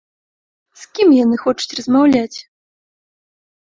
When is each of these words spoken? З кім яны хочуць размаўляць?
З 0.83 0.95
кім 0.95 1.11
яны 1.17 1.35
хочуць 1.43 1.75
размаўляць? 1.81 2.37